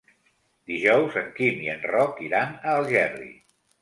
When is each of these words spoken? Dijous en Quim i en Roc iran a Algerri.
Dijous 0.69 1.19
en 1.21 1.29
Quim 1.39 1.61
i 1.67 1.71
en 1.75 1.85
Roc 1.91 2.25
iran 2.31 2.57
a 2.63 2.77
Algerri. 2.81 3.29